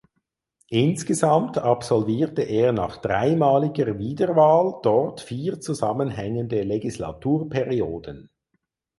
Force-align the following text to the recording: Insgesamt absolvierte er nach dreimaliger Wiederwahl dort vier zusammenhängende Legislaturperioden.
Insgesamt 0.71 1.59
absolvierte 1.59 2.41
er 2.41 2.71
nach 2.71 2.97
dreimaliger 2.97 3.99
Wiederwahl 3.99 4.79
dort 4.81 5.21
vier 5.21 5.59
zusammenhängende 5.59 6.63
Legislaturperioden. 6.63 8.31